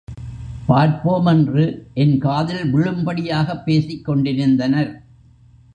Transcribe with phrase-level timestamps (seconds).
[0.65, 1.87] பார்ப்போம், என்று
[1.93, 5.03] என் காதில் விழும்படியாகப் பேசிக் கொண்டிருந்தனர்.